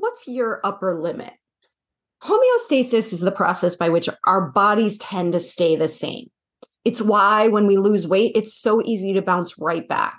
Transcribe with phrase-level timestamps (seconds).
[0.00, 1.32] what's your upper limit?
[2.22, 6.30] Homeostasis is the process by which our bodies tend to stay the same.
[6.84, 10.18] It's why when we lose weight, it's so easy to bounce right back.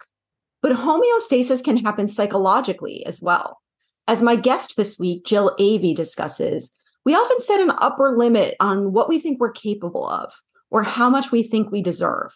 [0.62, 3.60] But homeostasis can happen psychologically as well.
[4.08, 6.72] As my guest this week, Jill Avey, discusses,
[7.06, 10.32] we often set an upper limit on what we think we're capable of
[10.70, 12.32] or how much we think we deserve.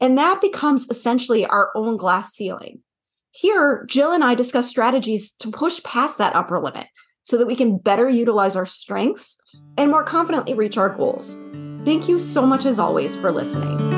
[0.00, 2.80] And that becomes essentially our own glass ceiling.
[3.38, 6.86] Here, Jill and I discuss strategies to push past that upper limit
[7.22, 9.36] so that we can better utilize our strengths
[9.76, 11.36] and more confidently reach our goals.
[11.84, 13.95] Thank you so much, as always, for listening.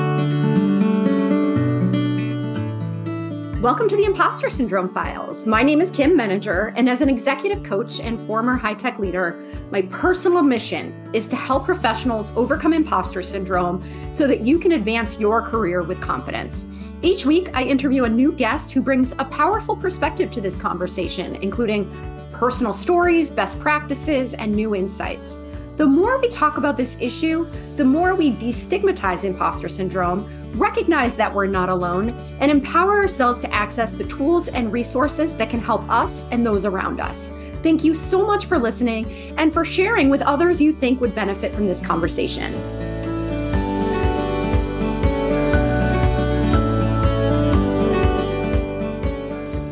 [3.61, 5.45] Welcome to the Imposter Syndrome Files.
[5.45, 9.45] My name is Kim Meninger, and as an executive coach and former high tech leader,
[9.73, 13.83] my personal mission is to help professionals overcome imposter syndrome
[14.13, 16.67] so that you can advance your career with confidence.
[17.03, 21.35] Each week, I interview a new guest who brings a powerful perspective to this conversation,
[21.43, 21.91] including
[22.33, 25.37] personal stories, best practices, and new insights.
[25.79, 27.45] The more we talk about this issue,
[27.77, 32.11] the more we destigmatize imposter syndrome, recognize that we're not alone,
[32.41, 36.65] and empower ourselves to access the tools and resources that can help us and those
[36.65, 37.31] around us.
[37.63, 41.53] Thank you so much for listening and for sharing with others you think would benefit
[41.53, 42.53] from this conversation.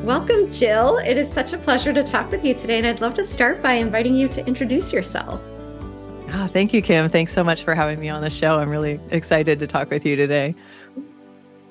[0.04, 0.98] Welcome, Jill.
[0.98, 3.62] It is such a pleasure to talk with you today, and I'd love to start
[3.62, 5.40] by inviting you to introduce yourself.
[6.32, 7.08] Oh, thank you, Kim.
[7.08, 8.58] Thanks so much for having me on the show.
[8.58, 10.54] I'm really excited to talk with you today.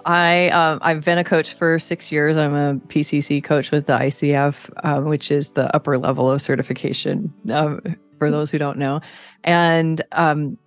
[0.06, 2.38] I um, I've been a coach for six years.
[2.38, 7.34] I'm a PCC coach with the ICF, um, which is the upper level of certification
[7.52, 7.82] um,
[8.20, 9.02] for those who don't know.
[9.44, 10.58] And um,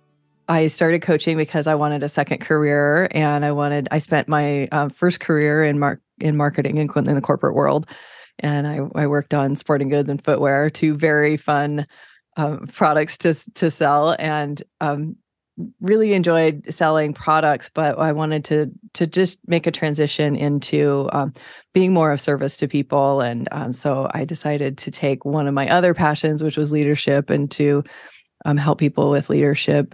[0.49, 3.87] I started coaching because I wanted a second career, and I wanted.
[3.91, 7.87] I spent my uh, first career in mark in marketing in, in the corporate world.
[8.39, 11.85] And I, I worked on sporting goods and footwear, two very fun
[12.39, 15.15] um, products to to sell, and um,
[15.81, 17.69] really enjoyed selling products.
[17.73, 21.33] But I wanted to to just make a transition into um,
[21.73, 25.53] being more of service to people, and um, so I decided to take one of
[25.53, 27.83] my other passions, which was leadership, and to
[28.45, 29.93] um, help people with leadership.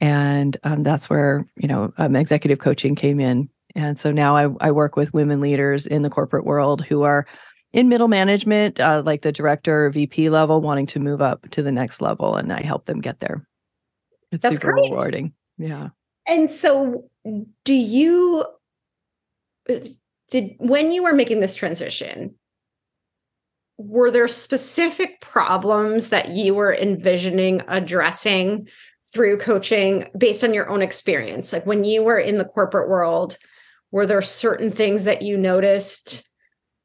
[0.00, 4.70] And um, that's where you know executive coaching came in and so now I, I
[4.70, 7.26] work with women leaders in the corporate world who are
[7.74, 11.60] in middle management, uh, like the director or VP level, wanting to move up to
[11.60, 12.36] the next level.
[12.36, 13.44] And I help them get there.
[14.30, 14.90] It's That's super great.
[14.90, 15.32] rewarding.
[15.58, 15.88] Yeah.
[16.26, 17.10] And so,
[17.64, 18.44] do you,
[20.30, 22.36] did, when you were making this transition,
[23.76, 28.68] were there specific problems that you were envisioning addressing
[29.12, 31.52] through coaching based on your own experience?
[31.52, 33.36] Like when you were in the corporate world,
[33.90, 36.28] were there certain things that you noticed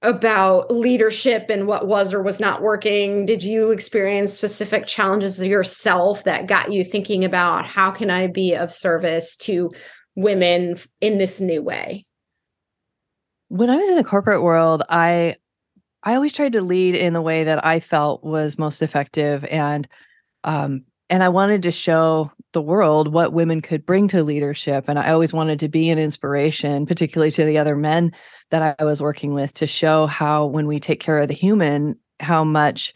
[0.02, 3.26] about leadership and what was or was not working?
[3.26, 8.56] Did you experience specific challenges yourself that got you thinking about how can I be
[8.56, 9.72] of service to
[10.16, 12.06] women in this new way?
[13.50, 15.36] When I was in the corporate world, I
[16.04, 19.88] I always tried to lead in the way that I felt was most effective and
[20.44, 24.86] um and I wanted to show the world what women could bring to leadership.
[24.88, 28.12] And I always wanted to be an inspiration, particularly to the other men
[28.50, 31.98] that I was working with, to show how when we take care of the human,
[32.20, 32.94] how much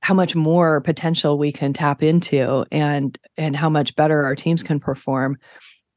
[0.00, 4.62] how much more potential we can tap into and and how much better our teams
[4.62, 5.36] can perform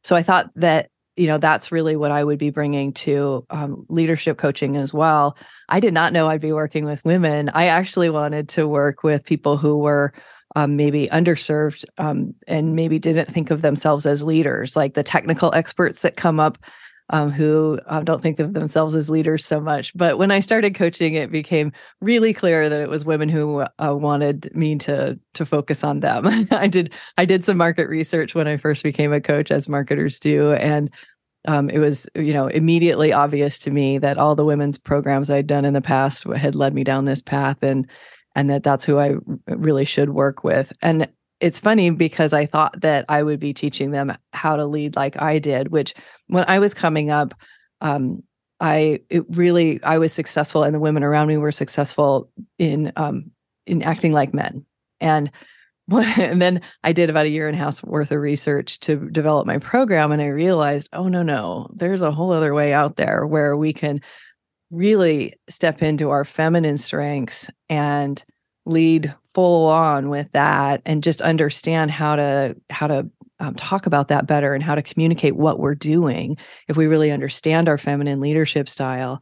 [0.04, 3.86] so i thought that you know that's really what i would be bringing to um,
[3.90, 5.38] leadership coaching as well
[5.68, 9.26] i did not know i'd be working with women i actually wanted to work with
[9.26, 10.14] people who were
[10.56, 15.54] um, maybe underserved um, and maybe didn't think of themselves as leaders, like the technical
[15.54, 16.58] experts that come up
[17.12, 19.96] um, who uh, don't think of themselves as leaders so much.
[19.98, 21.72] But when I started coaching, it became
[22.02, 26.28] really clear that it was women who uh, wanted me to to focus on them.
[26.52, 30.20] I did I did some market research when I first became a coach, as marketers
[30.20, 30.92] do, and
[31.48, 35.48] um, it was you know immediately obvious to me that all the women's programs I'd
[35.48, 37.88] done in the past had led me down this path, and
[38.40, 39.16] and that that's who I
[39.48, 40.72] really should work with.
[40.82, 41.10] And
[41.42, 45.22] it's funny because I thought that I would be teaching them how to lead like
[45.22, 45.94] I did, which
[46.28, 47.34] when I was coming up,
[47.82, 48.24] um,
[48.62, 53.32] I it really I was successful, and the women around me were successful in um,
[53.66, 54.66] in acting like men.
[55.02, 55.32] And
[55.92, 59.46] and then I did about a year and a half worth of research to develop
[59.46, 63.28] my program, and I realized, oh no, no, there's a whole other way out there
[63.28, 64.00] where we can
[64.72, 68.24] really step into our feminine strengths and
[68.66, 74.10] lead full on with that and just understand how to how to um, talk about
[74.10, 76.38] that better and how to communicate what we're doing.
[76.68, 79.22] If we really understand our feminine leadership style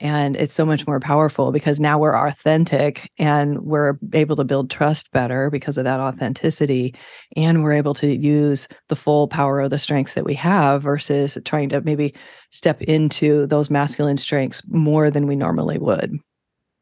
[0.00, 4.70] and it's so much more powerful because now we're authentic and we're able to build
[4.70, 6.94] trust better because of that authenticity
[7.36, 11.36] and we're able to use the full power of the strengths that we have versus
[11.44, 12.14] trying to maybe
[12.50, 16.18] step into those masculine strengths more than we normally would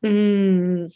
[0.04, 0.90] mm.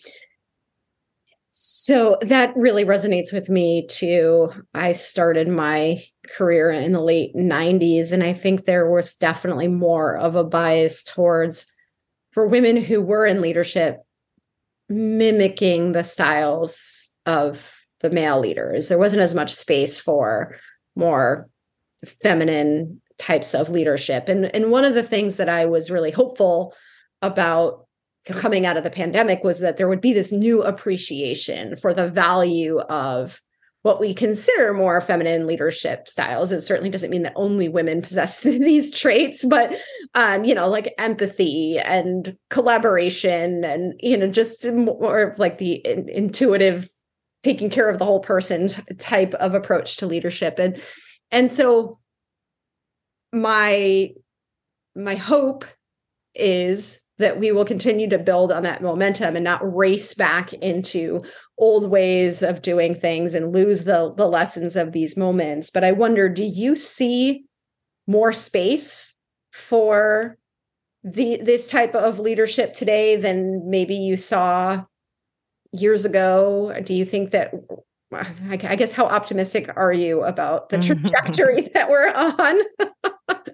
[1.52, 4.50] So that really resonates with me too.
[4.72, 10.16] I started my career in the late 90s, and I think there was definitely more
[10.16, 11.66] of a bias towards
[12.32, 13.98] for women who were in leadership
[14.88, 18.88] mimicking the styles of the male leaders.
[18.88, 20.56] There wasn't as much space for
[20.96, 21.48] more
[22.22, 24.28] feminine types of leadership.
[24.28, 26.74] And, and one of the things that I was really hopeful
[27.22, 27.86] about
[28.26, 32.08] coming out of the pandemic was that there would be this new appreciation for the
[32.08, 33.40] value of
[33.82, 36.52] what we consider more feminine leadership styles.
[36.52, 39.74] It certainly doesn't mean that only women possess these traits, but
[40.14, 45.74] um, you know, like empathy and collaboration, and you know, just more of like the
[45.74, 46.88] in- intuitive,
[47.42, 50.80] taking care of the whole person type of approach to leadership, and
[51.30, 51.98] and so
[53.32, 54.10] my
[54.94, 55.64] my hope
[56.34, 61.20] is that we will continue to build on that momentum and not race back into
[61.58, 65.70] old ways of doing things and lose the the lessons of these moments.
[65.70, 67.44] But i wonder do you see
[68.06, 69.14] more space
[69.52, 70.36] for
[71.04, 74.84] the this type of leadership today than maybe you saw
[75.72, 76.74] years ago?
[76.82, 77.54] Do you think that
[78.48, 81.00] i guess how optimistic are you about the mm-hmm.
[81.04, 82.60] trajectory that we're on?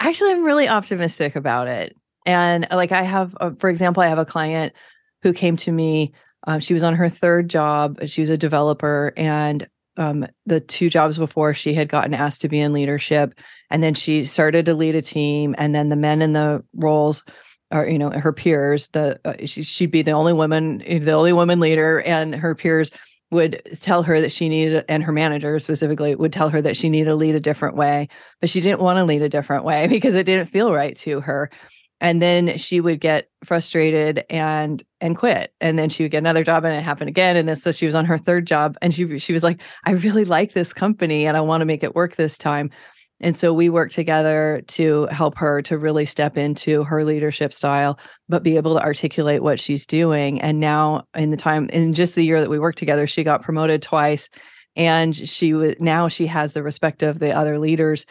[0.00, 1.96] Actually i'm really optimistic about it
[2.28, 4.74] and like I have, uh, for example, I have a client
[5.22, 6.12] who came to me.
[6.46, 7.98] Um, she was on her third job.
[8.06, 9.66] She was a developer, and
[9.96, 13.32] um, the two jobs before she had gotten asked to be in leadership,
[13.70, 15.54] and then she started to lead a team.
[15.56, 17.24] And then the men in the roles,
[17.70, 21.32] or you know, her peers, the uh, she, she'd be the only woman, the only
[21.32, 22.92] woman leader, and her peers
[23.30, 26.88] would tell her that she needed and her manager specifically would tell her that she
[26.88, 28.08] needed to lead a different way
[28.40, 31.20] but she didn't want to lead a different way because it didn't feel right to
[31.20, 31.50] her
[32.00, 35.52] and then she would get frustrated and and quit.
[35.60, 37.36] And then she would get another job and it happened again.
[37.36, 39.92] And then so she was on her third job and she she was like I
[39.92, 42.70] really like this company and I want to make it work this time.
[43.20, 47.98] And so we worked together to help her to really step into her leadership style
[48.28, 50.40] but be able to articulate what she's doing.
[50.40, 53.42] And now in the time in just the year that we worked together she got
[53.42, 54.28] promoted twice
[54.76, 58.06] and she would now she has the respect of the other leaders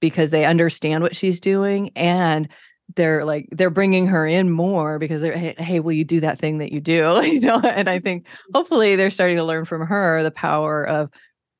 [0.00, 2.48] because they understand what she's doing and
[2.96, 6.38] they're like they're bringing her in more because they're hey, hey, will you do that
[6.38, 7.20] thing that you do?
[7.32, 11.08] You know and i think hopefully they're starting to learn from her the power of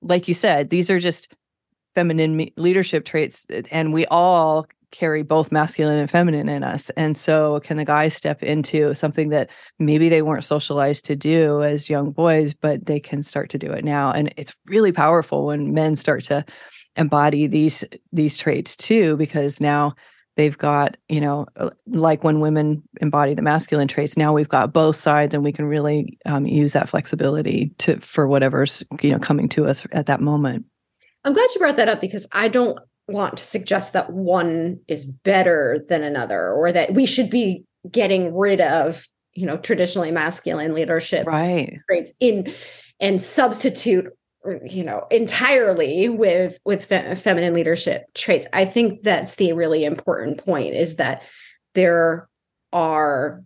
[0.02, 1.32] like you said these are just
[1.94, 7.16] feminine leadership traits eh, and we all carry both masculine and feminine in us and
[7.16, 9.48] so can the guys step into something that
[9.78, 13.72] maybe they weren't socialized to do as young boys but they can start to do
[13.72, 16.44] it now and it's really powerful when men start to
[16.96, 19.94] embody these these traits too because now
[20.36, 24.72] they've got you know uh, like when women embody the masculine traits now we've got
[24.72, 29.18] both sides and we can really um, use that flexibility to for whatever's you know
[29.18, 30.64] coming to us at that moment.
[31.24, 35.06] I'm glad you brought that up because i don't want to suggest that one is
[35.06, 40.74] better than another or that we should be getting rid of you know traditionally masculine
[40.74, 41.78] leadership right.
[41.88, 42.52] traits in
[43.00, 44.06] and substitute
[44.64, 50.44] you know entirely with with fe- feminine leadership traits i think that's the really important
[50.44, 51.24] point is that
[51.74, 52.28] there
[52.72, 53.44] are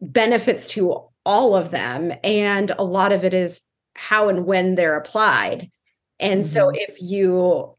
[0.00, 3.62] benefits to all of them and a lot of it is
[3.94, 5.70] how and when they're applied
[6.18, 6.48] and mm-hmm.
[6.48, 7.74] so if you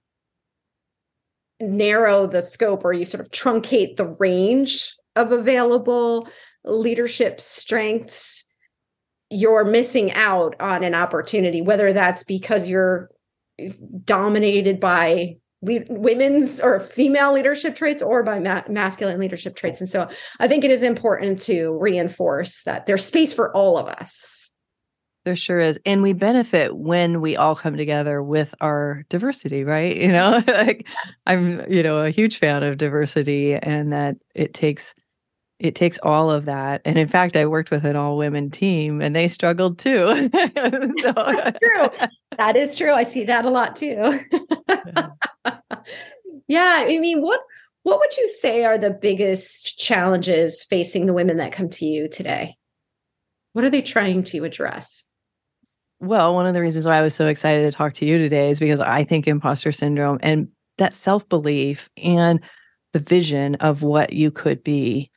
[1.59, 6.27] narrow the scope or you sort of truncate the range of available
[6.63, 8.45] leadership strengths
[9.29, 13.09] you're missing out on an opportunity, whether that's because you're
[14.05, 19.81] dominated by le- women's or female leadership traits or by ma- masculine leadership traits.
[19.81, 20.07] And so
[20.39, 24.51] I think it is important to reinforce that there's space for all of us.
[25.25, 25.77] There sure is.
[25.85, 29.97] And we benefit when we all come together with our diversity, right?
[29.97, 30.87] You know, like
[31.25, 34.93] I'm, you know, a huge fan of diversity and that it takes
[35.59, 36.81] it takes all of that.
[36.85, 40.29] And in fact, I worked with an all women team and they struggled too.
[40.33, 41.13] so.
[41.13, 41.89] That's true.
[42.37, 42.93] That is true.
[42.93, 44.19] I see that a lot too.
[46.47, 46.85] yeah.
[46.87, 47.41] I mean, what
[47.83, 52.07] what would you say are the biggest challenges facing the women that come to you
[52.09, 52.57] today?
[53.53, 55.05] What are they trying to address?
[55.99, 58.51] Well, one of the reasons why I was so excited to talk to you today
[58.51, 62.41] is because I think imposter syndrome and that self belief and
[62.93, 65.09] the vision of what you could be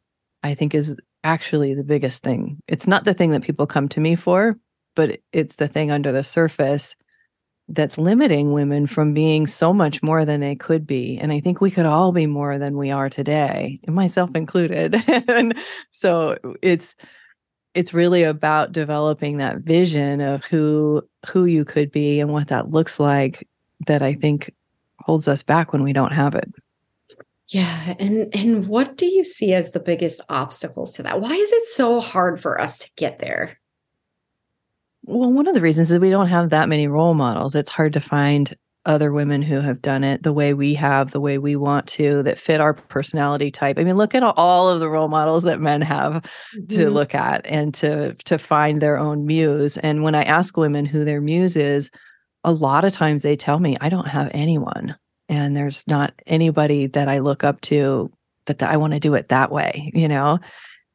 [0.42, 2.60] I think is actually the biggest thing.
[2.66, 4.56] It's not the thing that people come to me for,
[4.94, 6.96] but it's the thing under the surface
[7.68, 11.18] that's limiting women from being so much more than they could be.
[11.18, 14.96] And I think we could all be more than we are today, myself included.
[15.28, 15.54] and
[15.90, 16.96] so it's
[17.74, 22.70] it's really about developing that vision of who who you could be and what that
[22.70, 23.48] looks like
[23.86, 24.52] that I think
[24.98, 26.52] holds us back when we don't have it.
[27.50, 31.20] Yeah, and and what do you see as the biggest obstacles to that?
[31.20, 33.58] Why is it so hard for us to get there?
[35.02, 37.56] Well, one of the reasons is we don't have that many role models.
[37.56, 38.54] It's hard to find
[38.86, 42.22] other women who have done it the way we have, the way we want to,
[42.22, 43.78] that fit our personality type.
[43.78, 46.66] I mean, look at all of the role models that men have mm-hmm.
[46.76, 49.76] to look at and to to find their own muse.
[49.78, 51.90] And when I ask women who their muse is,
[52.44, 54.94] a lot of times they tell me, I don't have anyone.
[55.30, 58.10] And there's not anybody that I look up to
[58.46, 60.40] that, that I want to do it that way, you know?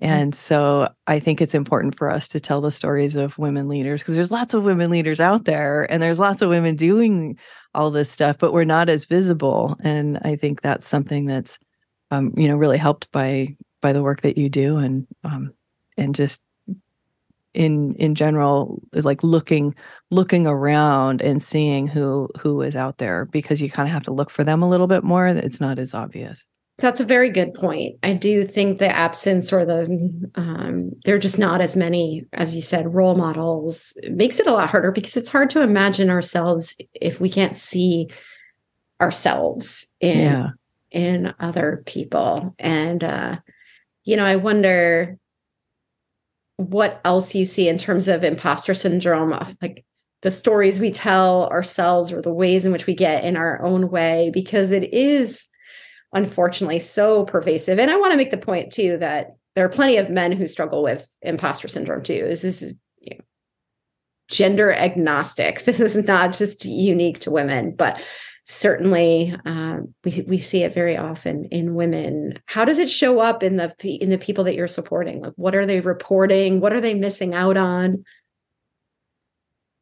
[0.01, 0.05] Mm-hmm.
[0.05, 4.01] And so I think it's important for us to tell the stories of women leaders
[4.01, 7.39] because there's lots of women leaders out there and there's lots of women doing
[7.73, 9.77] all this stuff, but we're not as visible.
[9.81, 11.57] And I think that's something that's,
[12.11, 15.53] um, you know, really helped by by the work that you do and um,
[15.97, 16.41] and just
[17.55, 19.73] in in general like looking
[20.11, 24.13] looking around and seeing who who is out there because you kind of have to
[24.13, 26.45] look for them a little bit more it's not as obvious
[26.79, 27.97] that's a very good point.
[28.03, 32.53] I do think the absence or the um, there are just not as many, as
[32.53, 36.09] you said, role models it makes it a lot harder because it's hard to imagine
[36.09, 38.09] ourselves if we can't see
[38.99, 40.49] ourselves in yeah.
[40.91, 42.53] in other people.
[42.59, 43.37] And uh,
[44.03, 45.17] you know, I wonder
[46.57, 49.85] what else you see in terms of imposter syndrome, uh, like
[50.21, 53.89] the stories we tell ourselves or the ways in which we get in our own
[53.89, 55.47] way, because it is
[56.13, 57.77] unfortunately so pervasive.
[57.77, 60.47] And I want to make the point too that there are plenty of men who
[60.47, 62.21] struggle with imposter syndrome too.
[62.25, 63.23] This is you know,
[64.29, 65.61] gender agnostic.
[65.65, 68.01] This is not just unique to women, but
[68.45, 72.39] certainly um, we we see it very often in women.
[72.45, 75.21] How does it show up in the in the people that you're supporting?
[75.21, 76.61] Like, what are they reporting?
[76.61, 78.05] What are they missing out on?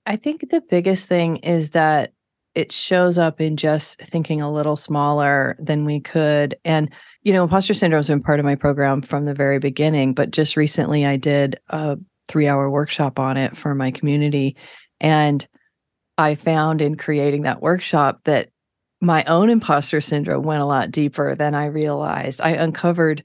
[0.05, 2.13] I think the biggest thing is that
[2.55, 6.55] it shows up in just thinking a little smaller than we could.
[6.63, 6.91] And,
[7.23, 10.31] you know, imposter syndrome has been part of my program from the very beginning, but
[10.31, 14.55] just recently I did a three hour workshop on it for my community.
[14.99, 15.45] And
[16.17, 18.49] I found in creating that workshop that
[19.03, 22.39] my own imposter syndrome went a lot deeper than I realized.
[22.41, 23.21] I uncovered,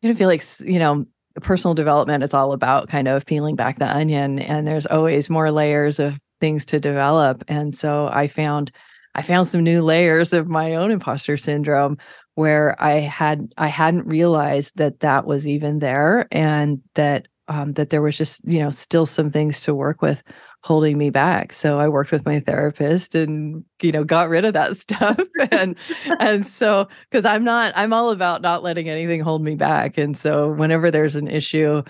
[0.00, 1.04] you know, feel like, you know,
[1.42, 5.50] personal development is all about kind of peeling back the onion and there's always more
[5.50, 7.44] layers of things to develop.
[7.46, 8.72] And so I found
[9.14, 11.98] I found some new layers of my own imposter syndrome
[12.34, 17.90] where I had I hadn't realized that that was even there and that um, that
[17.90, 20.22] there was just you know still some things to work with
[20.68, 24.52] holding me back so i worked with my therapist and you know got rid of
[24.52, 25.18] that stuff
[25.50, 25.74] and
[26.20, 30.14] and so because i'm not i'm all about not letting anything hold me back and
[30.14, 31.82] so whenever there's an issue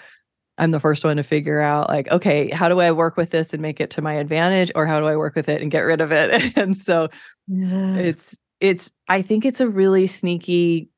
[0.61, 3.53] I'm the first one to figure out like, okay, how do I work with this
[3.53, 5.83] and make it to my advantage or how do I work with it and get
[5.83, 6.53] rid of it?
[6.57, 7.09] and so
[7.47, 7.95] yeah.
[7.95, 10.91] it's it's I think it's a really sneaky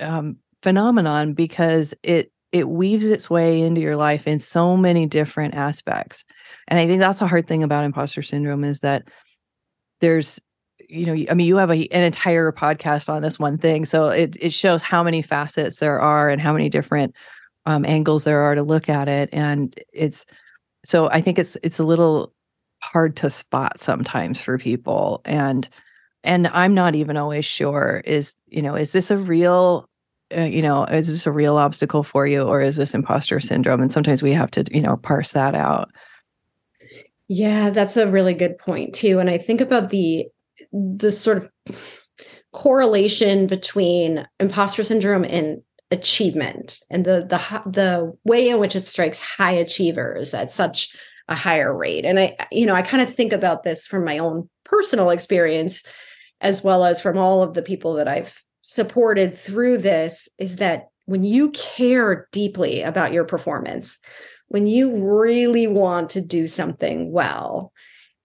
[0.00, 5.54] um, phenomenon because it it weaves its way into your life in so many different
[5.54, 6.24] aspects.
[6.68, 9.08] And I think that's the hard thing about imposter syndrome is that
[10.00, 10.40] there's
[10.88, 14.08] you know, I mean, you have a, an entire podcast on this one thing, so
[14.10, 17.14] it it shows how many facets there are and how many different
[17.66, 19.28] um, angles there are to look at it.
[19.32, 20.24] And it's
[20.84, 22.32] so i think it's it's a little
[22.82, 25.22] hard to spot sometimes for people.
[25.24, 25.68] And
[26.22, 29.88] and i'm not even always sure is you know is this a real
[30.36, 33.80] uh, you know is this a real obstacle for you or is this imposter syndrome?
[33.80, 35.90] And sometimes we have to you know parse that out.
[37.28, 39.18] Yeah that's a really good point too.
[39.18, 40.26] And i think about the
[40.72, 41.50] the sort of
[42.52, 49.20] correlation between imposter syndrome and achievement and the the the way in which it strikes
[49.20, 50.96] high achievers at such
[51.28, 52.04] a higher rate.
[52.04, 55.84] And i you know i kind of think about this from my own personal experience
[56.40, 60.88] as well as from all of the people that i've supported through this is that
[61.06, 63.98] when you care deeply about your performance
[64.48, 67.72] when you really want to do something well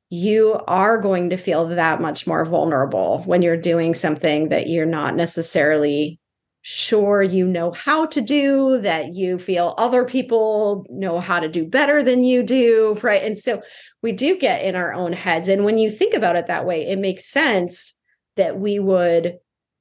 [0.09, 4.85] you are going to feel that much more vulnerable when you're doing something that you're
[4.85, 6.19] not necessarily
[6.61, 11.65] sure you know how to do, that you feel other people know how to do
[11.65, 13.23] better than you do, right?
[13.23, 13.61] And so
[14.01, 15.47] we do get in our own heads.
[15.47, 17.95] And when you think about it that way, it makes sense
[18.35, 19.37] that we would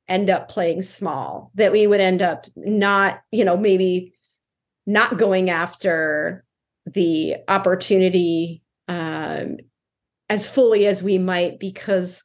[0.08, 4.14] end up playing small, that we would end up not, you know, maybe
[4.86, 6.44] not going after
[6.86, 9.58] the opportunity um,
[10.30, 12.24] as fully as we might because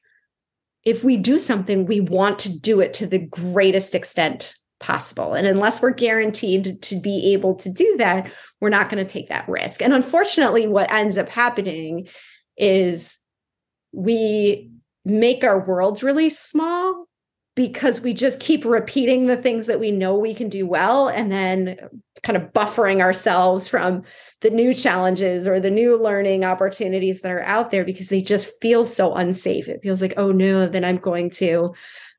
[0.86, 5.34] if we do something, we want to do it to the greatest extent possible.
[5.34, 9.30] And unless we're guaranteed to be able to do that, we're not going to take
[9.30, 9.82] that risk.
[9.82, 12.08] And unfortunately, what ends up happening
[12.58, 13.18] is
[13.94, 14.72] we
[15.06, 17.08] make our worlds really small
[17.56, 21.32] because we just keep repeating the things that we know we can do well and
[21.32, 21.78] then
[22.24, 24.04] kind of buffering ourselves from
[24.42, 28.60] the new challenges or the new learning opportunities that are out there because they just
[28.62, 29.68] feel so unsafe.
[29.68, 31.74] It feels like oh no then i'm going to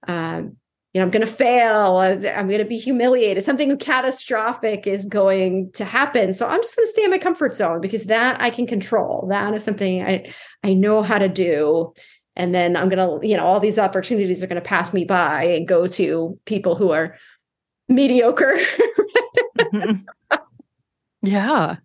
[0.06, 0.56] um,
[0.92, 1.96] you know i'm going to fail.
[1.96, 3.42] I'm going to be humiliated.
[3.42, 6.32] Something catastrophic is going to happen.
[6.32, 9.26] So i'm just going to stay in my comfort zone because that i can control.
[9.30, 11.92] That is something i i know how to do
[12.36, 15.04] and then i'm going to you know all these opportunities are going to pass me
[15.04, 17.16] by and go to people who are
[17.88, 18.56] mediocre.
[19.58, 20.36] Mm-hmm.
[21.22, 21.76] Yeah.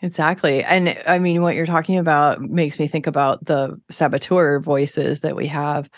[0.00, 0.62] Exactly.
[0.64, 5.36] And i mean what you're talking about makes me think about the saboteur voices that
[5.36, 5.88] we have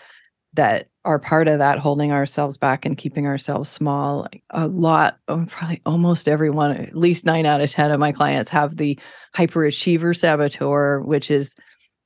[0.54, 4.26] that are part of that holding ourselves back and keeping ourselves small.
[4.50, 8.50] A lot um, probably almost everyone at least 9 out of 10 of my clients
[8.50, 8.98] have the
[9.34, 11.54] hyperachiever saboteur which is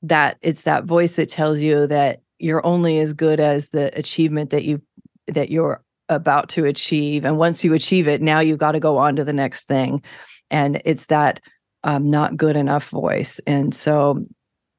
[0.02, 4.50] that it's that voice that tells you that you're only as good as the achievement
[4.50, 4.80] that you
[5.26, 7.24] that you're about to achieve.
[7.24, 10.02] And once you achieve it now you've got to go on to the next thing.
[10.50, 11.40] And it's that
[11.84, 13.40] um, not good enough voice.
[13.46, 14.26] And so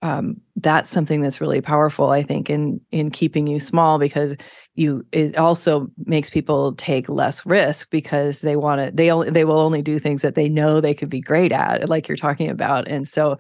[0.01, 4.35] um, that's something that's really powerful i think in in keeping you small because
[4.75, 9.43] you it also makes people take less risk because they want to they only they
[9.43, 12.49] will only do things that they know they could be great at like you're talking
[12.49, 12.87] about.
[12.87, 13.37] And so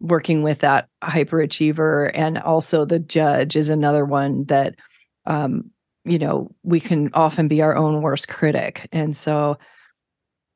[0.00, 4.76] working with that hyperachiever and also the judge is another one that
[5.26, 5.70] um,
[6.04, 8.88] you know we can often be our own worst critic.
[8.92, 9.58] And so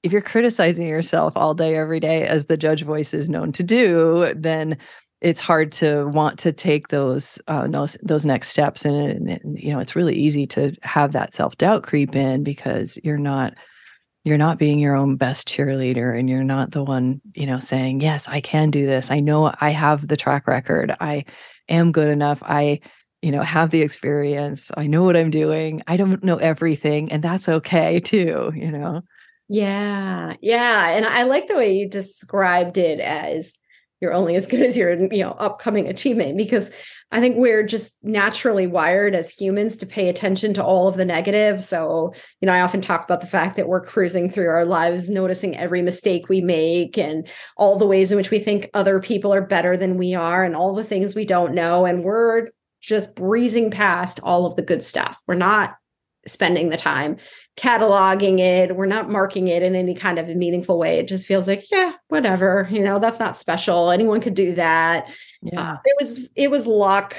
[0.02, 3.62] if you're criticizing yourself all day every day as the judge voice is known to
[3.62, 4.78] do then
[5.20, 8.84] it's hard to want to take those uh, those, those next steps.
[8.84, 13.18] And, and you know it's really easy to have that self-doubt creep in because you're
[13.18, 13.54] not
[14.24, 18.00] you're not being your own best cheerleader and you're not the one you know saying
[18.00, 19.10] yes i can do this.
[19.10, 20.94] I know i have the track record.
[21.00, 21.24] I
[21.68, 22.42] am good enough.
[22.44, 22.80] I
[23.22, 24.70] you know have the experience.
[24.76, 25.82] I know what i'm doing.
[25.86, 29.02] I don't know everything and that's okay too you know?
[29.48, 33.54] Yeah yeah and i like the way you described it as
[34.00, 36.70] you're only as good as your you know upcoming achievement because
[37.12, 41.04] I think we're just naturally wired as humans to pay attention to all of the
[41.04, 41.60] negative.
[41.60, 45.10] So, you know, I often talk about the fact that we're cruising through our lives,
[45.10, 49.34] noticing every mistake we make and all the ways in which we think other people
[49.34, 51.84] are better than we are and all the things we don't know.
[51.84, 52.46] And we're
[52.80, 55.18] just breezing past all of the good stuff.
[55.26, 55.74] We're not
[56.26, 57.16] spending the time
[57.60, 58.74] cataloging it.
[58.74, 60.98] We're not marking it in any kind of a meaningful way.
[60.98, 62.66] It just feels like, yeah, whatever.
[62.70, 63.90] You know, that's not special.
[63.90, 65.08] Anyone could do that.
[65.42, 65.72] Yeah.
[65.72, 67.14] Uh, it was it was luck,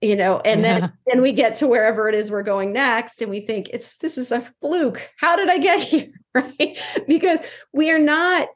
[0.00, 0.80] you know, and yeah.
[0.80, 3.98] then then we get to wherever it is we're going next and we think it's
[3.98, 5.10] this is a fluke.
[5.18, 6.10] How did I get here?
[6.34, 6.78] Right?
[7.06, 7.40] because
[7.72, 8.48] we are not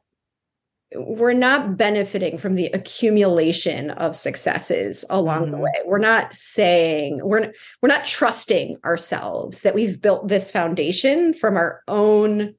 [0.95, 5.53] we're not benefiting from the accumulation of successes along mm-hmm.
[5.53, 5.73] the way.
[5.87, 11.83] We're not saying we're we're not trusting ourselves that we've built this foundation from our
[11.87, 12.55] own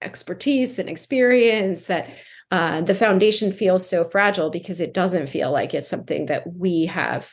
[0.00, 2.08] expertise and experience that
[2.50, 6.86] uh, the foundation feels so fragile because it doesn't feel like it's something that we
[6.86, 7.30] have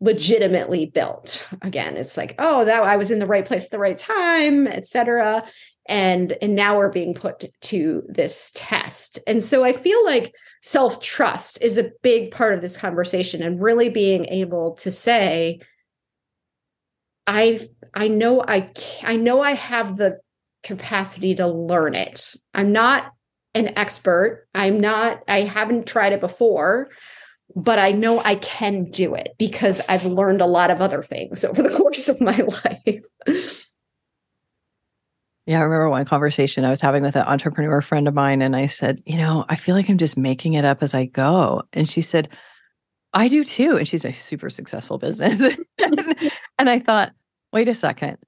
[0.00, 1.48] legitimately built.
[1.62, 4.66] Again it's like oh that i was in the right place at the right time
[4.66, 5.44] etc
[5.86, 9.18] and and now we're being put to this test.
[9.26, 13.60] And so i feel like self trust is a big part of this conversation and
[13.60, 15.60] really being able to say
[17.26, 17.60] i
[17.94, 18.70] i know i
[19.02, 20.20] i know i have the
[20.62, 22.36] capacity to learn it.
[22.54, 23.12] I'm not
[23.54, 24.46] an expert.
[24.54, 26.90] I'm not i haven't tried it before
[27.54, 31.44] but i know i can do it because i've learned a lot of other things
[31.44, 33.04] over the course of my life
[35.46, 38.54] yeah, I remember one conversation I was having with an entrepreneur friend of mine, and
[38.54, 41.62] I said, You know, I feel like I'm just making it up as I go.
[41.72, 42.28] And she said,
[43.12, 43.76] I do too.
[43.76, 45.40] And she's a super successful business.
[46.58, 47.12] and, I thought,
[47.52, 48.18] wait a second.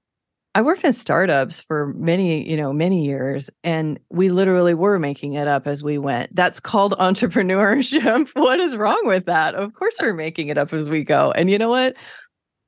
[0.53, 5.33] I worked in startups for many, you know, many years, and we literally were making
[5.33, 6.33] it up as we went.
[6.33, 8.29] That's called entrepreneurship.
[8.33, 9.55] what is wrong with that?
[9.55, 11.31] Of course, we're making it up as we go.
[11.31, 11.95] And you know what?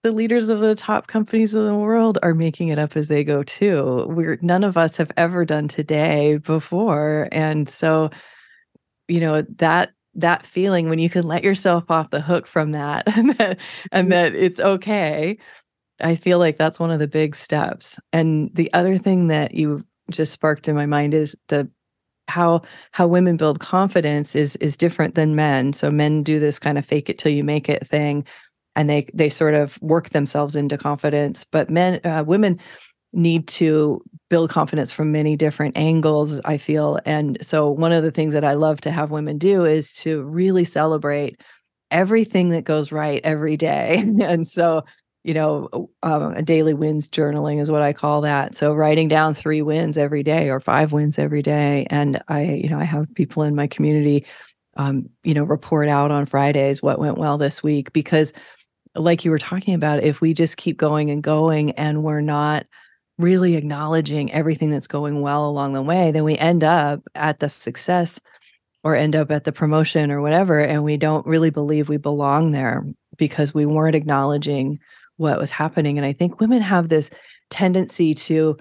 [0.03, 3.23] The leaders of the top companies in the world are making it up as they
[3.23, 4.05] go too.
[4.09, 7.27] We're none of us have ever done today before.
[7.31, 8.11] And so,
[9.07, 13.03] you know, that that feeling when you can let yourself off the hook from that
[13.17, 13.59] and that
[13.91, 14.09] and mm-hmm.
[14.09, 15.37] that it's okay.
[15.99, 17.99] I feel like that's one of the big steps.
[18.13, 21.69] And the other thing that you just sparked in my mind is the
[22.27, 25.73] how how women build confidence is is different than men.
[25.73, 28.25] So men do this kind of fake it till you make it thing,
[28.77, 31.43] and they they sort of work themselves into confidence.
[31.43, 32.59] But men, uh, women
[33.13, 36.39] need to build confidence from many different angles.
[36.45, 39.65] I feel, and so one of the things that I love to have women do
[39.65, 41.41] is to really celebrate
[41.91, 44.03] everything that goes right every day.
[44.21, 44.83] and so
[45.23, 48.55] you know, um, a daily wins journaling is what I call that.
[48.55, 51.85] So writing down three wins every day or five wins every day.
[51.89, 54.25] And I, you know, I have people in my community,
[54.77, 58.31] um, you know, report out on Fridays what went well this week because,
[58.95, 62.65] like you were talking about, if we just keep going and going and we're not
[63.17, 67.49] really acknowledging everything that's going well along the way, then we end up at the
[67.49, 68.19] success
[68.83, 72.51] or end up at the promotion or whatever, and we don't really believe we belong
[72.51, 72.85] there
[73.17, 74.79] because we weren't acknowledging
[75.17, 75.97] what was happening.
[75.97, 77.09] And I think women have this
[77.49, 78.57] tendency to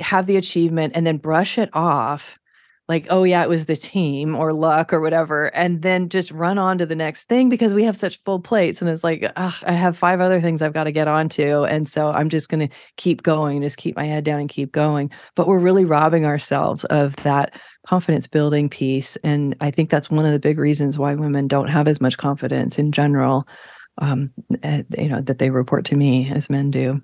[0.00, 2.38] have the achievement and then brush it off
[2.88, 6.58] like oh yeah it was the team or luck or whatever and then just run
[6.58, 9.72] on to the next thing because we have such full plates and it's like i
[9.72, 12.74] have five other things i've got to get onto and so i'm just going to
[12.96, 16.84] keep going just keep my head down and keep going but we're really robbing ourselves
[16.86, 17.54] of that
[17.86, 21.68] confidence building piece and i think that's one of the big reasons why women don't
[21.68, 23.46] have as much confidence in general
[23.98, 27.00] um, uh, you know, that they report to me as men do.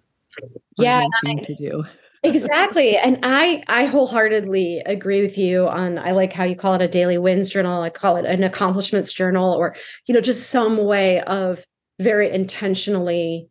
[0.76, 1.84] Yeah, seem to do.
[2.22, 6.82] Exactly and i i wholeheartedly agree with you on i like how you call it
[6.82, 9.74] a daily wins journal i call it an accomplishments journal or
[10.06, 11.64] you know just some way of
[12.00, 13.48] very intentionally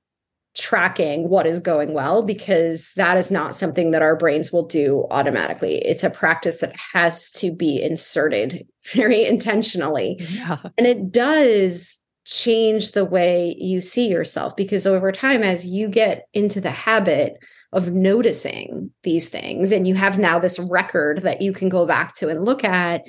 [0.56, 5.06] tracking what is going well because that is not something that our brains will do
[5.12, 10.58] automatically it's a practice that has to be inserted very intentionally yeah.
[10.78, 16.28] and it does change the way you see yourself because over time as you get
[16.34, 17.38] into the habit
[17.74, 22.16] of noticing these things and you have now this record that you can go back
[22.16, 23.04] to and look at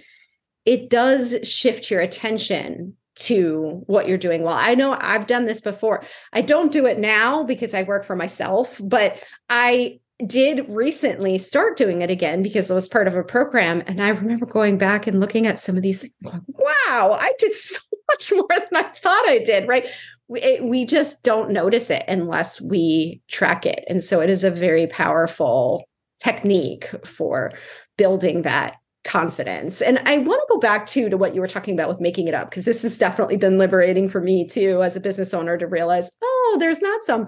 [0.65, 4.55] it does shift your attention to what you're doing well.
[4.55, 6.05] I know I've done this before.
[6.33, 11.77] I don't do it now because I work for myself, but I did recently start
[11.77, 13.83] doing it again because it was part of a program.
[13.87, 16.09] And I remember going back and looking at some of these.
[16.23, 19.87] Wow, I did so much more than I thought I did, right?
[20.29, 23.85] We, it, we just don't notice it unless we track it.
[23.89, 25.89] And so it is a very powerful
[26.23, 27.53] technique for
[27.97, 29.81] building that confidence.
[29.81, 32.29] And I want to go back to to what you were talking about with making
[32.29, 35.57] it up because this has definitely been liberating for me too as a business owner
[35.57, 37.27] to realize, oh, there's not some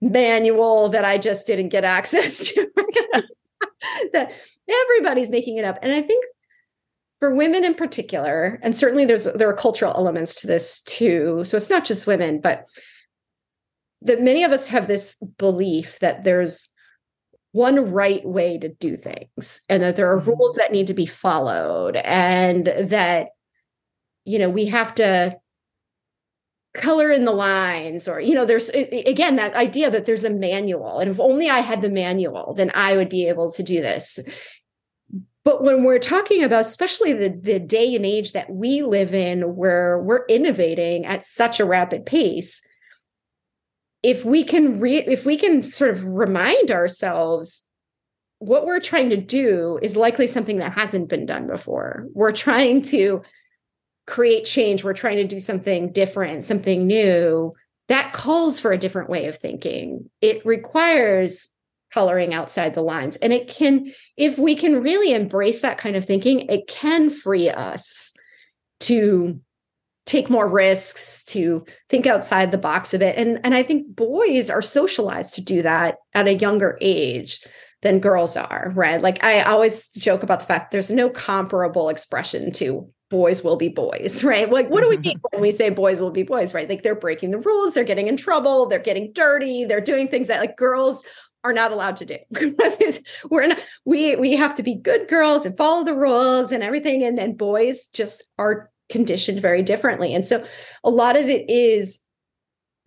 [0.00, 2.66] manual that I just didn't get access to.
[4.12, 4.32] that
[4.68, 5.78] everybody's making it up.
[5.82, 6.24] And I think
[7.24, 11.42] for women in particular, and certainly there's there are cultural elements to this too.
[11.42, 12.66] So it's not just women, but
[14.02, 16.68] that many of us have this belief that there's
[17.52, 20.32] one right way to do things and that there are mm-hmm.
[20.32, 23.28] rules that need to be followed and that
[24.26, 25.34] you know we have to
[26.74, 30.98] color in the lines or you know there's again that idea that there's a manual
[30.98, 34.18] and if only i had the manual then i would be able to do this
[35.44, 39.56] but when we're talking about especially the, the day and age that we live in
[39.56, 42.60] where we're innovating at such a rapid pace
[44.02, 47.64] if we can re- if we can sort of remind ourselves
[48.38, 52.06] what we're trying to do is likely something that hasn't been done before.
[52.12, 53.22] We're trying to
[54.06, 57.54] create change, we're trying to do something different, something new,
[57.88, 60.10] that calls for a different way of thinking.
[60.20, 61.48] It requires
[61.94, 63.14] coloring outside the lines.
[63.16, 67.48] And it can, if we can really embrace that kind of thinking, it can free
[67.48, 68.12] us
[68.80, 69.40] to
[70.06, 74.50] take more risks to think outside the box of it and and i think boys
[74.50, 77.42] are socialized to do that at a younger age
[77.80, 82.52] than girls are right like i always joke about the fact there's no comparable expression
[82.52, 84.50] to boys will be boys, right?
[84.50, 86.68] Like, what do we mean when we say boys will be boys, right?
[86.68, 90.28] Like, they're breaking the rules, they're getting in trouble, they're getting dirty, they're doing things
[90.28, 91.04] that like girls
[91.44, 92.18] are not allowed to do.
[93.30, 97.02] We're not, we we have to be good girls and follow the rules and everything,
[97.04, 100.44] and then boys just are conditioned very differently, and so
[100.82, 102.00] a lot of it is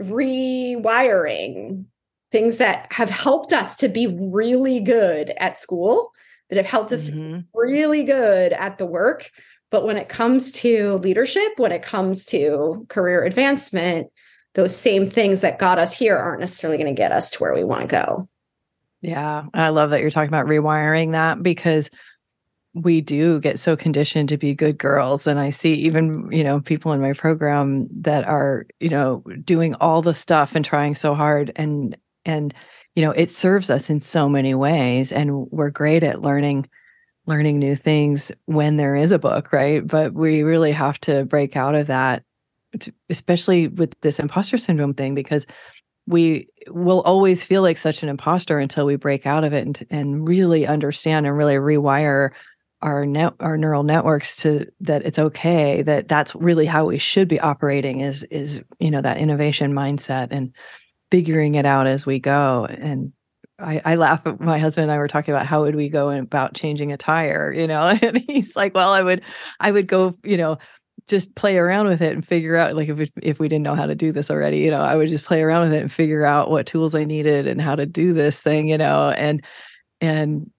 [0.02, 1.86] rewiring
[2.32, 6.12] things that have helped us to be really good at school
[6.50, 7.34] that have helped us mm-hmm.
[7.34, 9.32] to be really good at the work
[9.70, 14.08] but when it comes to leadership, when it comes to career advancement,
[14.54, 17.54] those same things that got us here aren't necessarily going to get us to where
[17.54, 18.30] we want to go.
[19.02, 19.44] Yeah.
[19.54, 21.90] I love that you're talking about rewiring that because
[22.74, 25.26] we do get so conditioned to be good girls.
[25.28, 29.76] And I see even, you know, people in my program that are, you know, doing
[29.76, 32.54] all the stuff and trying so hard and, and,
[32.98, 36.68] you know it serves us in so many ways and we're great at learning
[37.28, 41.56] learning new things when there is a book right but we really have to break
[41.56, 42.24] out of that
[43.12, 45.46] especially with this imposter syndrome thing because
[46.08, 49.86] we will always feel like such an imposter until we break out of it and,
[49.90, 52.32] and really understand and really rewire
[52.84, 57.28] our net our neural networks to that it's okay that that's really how we should
[57.28, 60.54] be operating is is you know that innovation mindset and
[61.12, 62.66] figuring it out as we go.
[62.70, 63.14] And
[63.60, 66.54] I, I laugh my husband and I were talking about how would we go about
[66.54, 69.22] changing a tire, you know, and he's like, well, I would,
[69.60, 70.58] I would go, you know,
[71.08, 73.86] just play around with it and figure out like if if we didn't know how
[73.86, 76.26] to do this already, you know, I would just play around with it and figure
[76.26, 79.44] out what tools I needed and how to do this thing, you know, and
[80.02, 80.52] and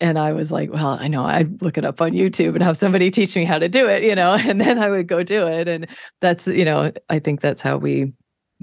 [0.00, 2.76] and I was like, well, I know I'd look it up on YouTube and have
[2.76, 5.46] somebody teach me how to do it, you know, and then I would go do
[5.46, 5.68] it.
[5.68, 5.86] And
[6.20, 8.12] that's, you know, I think that's how we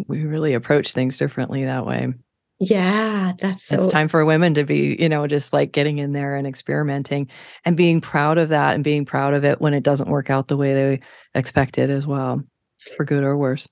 [0.08, 2.14] we really approach things differently that way.
[2.60, 3.76] Yeah, that's so.
[3.76, 7.28] It's time for women to be, you know, just like getting in there and experimenting
[7.66, 10.48] and being proud of that and being proud of it when it doesn't work out
[10.48, 11.00] the way they
[11.34, 12.42] expected as well,
[12.96, 13.68] for good or worse.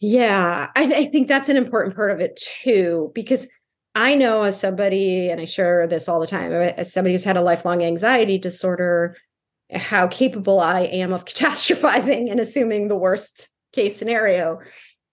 [0.00, 3.48] Yeah, I, I think that's an important part of it too, because
[3.94, 7.24] I know as somebody, and I share this all the time, uh, as somebody who's
[7.24, 9.16] had a lifelong anxiety disorder,
[9.74, 14.60] how capable I am of catastrophizing and assuming the worst case scenario.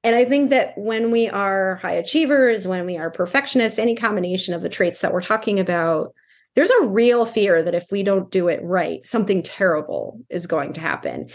[0.06, 4.54] And I think that when we are high achievers, when we are perfectionists, any combination
[4.54, 6.14] of the traits that we're talking about,
[6.54, 10.74] there's a real fear that if we don't do it right, something terrible is going
[10.74, 11.32] to happen.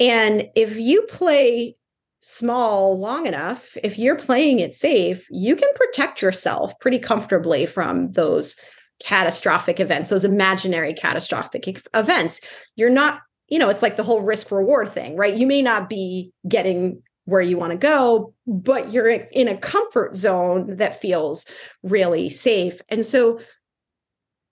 [0.00, 1.76] And if you play
[2.20, 8.10] small long enough, if you're playing it safe, you can protect yourself pretty comfortably from
[8.12, 8.56] those
[9.02, 12.40] catastrophic events, those imaginary catastrophic events.
[12.74, 15.36] You're not, you know, it's like the whole risk reward thing, right?
[15.36, 20.14] You may not be getting where you want to go, but you're in a comfort
[20.14, 21.46] zone that feels
[21.82, 22.80] really safe.
[22.88, 23.40] And so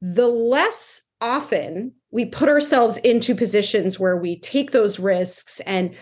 [0.01, 5.95] the less often we put ourselves into positions where we take those risks and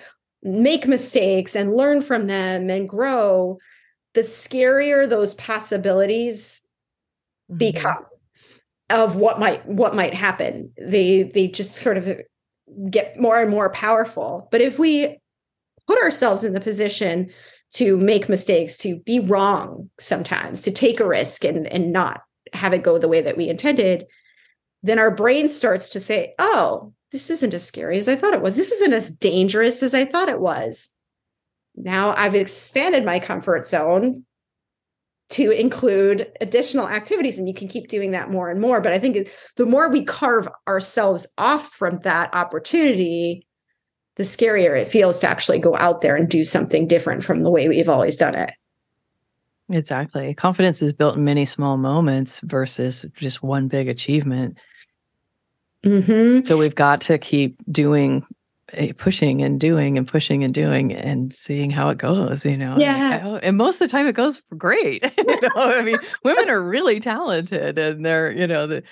[0.42, 3.59] make mistakes and learn from them and grow,
[4.14, 6.62] the scarier those possibilities
[7.50, 7.59] mm-hmm.
[7.59, 8.06] become
[8.88, 10.72] of what might what might happen.
[10.76, 12.20] They they just sort of
[12.90, 14.48] get more and more powerful.
[14.50, 15.19] But if we
[15.90, 17.29] put ourselves in the position
[17.72, 22.20] to make mistakes, to be wrong sometimes, to take a risk and, and not
[22.53, 24.07] have it go the way that we intended,
[24.85, 28.40] then our brain starts to say, oh, this isn't as scary as I thought it
[28.40, 28.55] was.
[28.55, 30.92] This isn't as dangerous as I thought it was.
[31.74, 34.24] Now I've expanded my comfort zone
[35.31, 38.81] to include additional activities, and you can keep doing that more and more.
[38.81, 43.48] But I think the more we carve ourselves off from that opportunity,
[44.16, 47.50] the scarier it feels to actually go out there and do something different from the
[47.50, 48.52] way we've always done it.
[49.70, 50.34] Exactly.
[50.34, 54.58] Confidence is built in many small moments versus just one big achievement.
[55.84, 56.44] Mm-hmm.
[56.44, 58.26] So we've got to keep doing,
[58.72, 62.76] eh, pushing and doing and pushing and doing and seeing how it goes, you know?
[62.78, 63.38] Yeah.
[63.42, 65.04] And most of the time it goes great.
[65.18, 68.82] you know, I mean, women are really talented and they're, you know, the,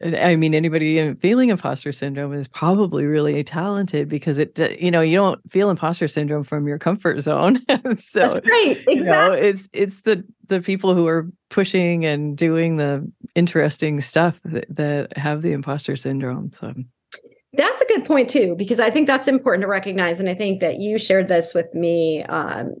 [0.00, 5.16] I mean, anybody feeling imposter syndrome is probably really talented because it, you know, you
[5.16, 7.58] don't feel imposter syndrome from your comfort zone.
[7.96, 8.94] so, That's right, exactly.
[8.94, 14.38] You know, it's it's the the people who are pushing and doing the interesting stuff
[14.44, 16.52] that, that have the imposter syndrome.
[16.52, 16.74] So,
[17.54, 20.60] that's a good point too, because I think that's important to recognize, and I think
[20.60, 22.74] that you shared this with me um,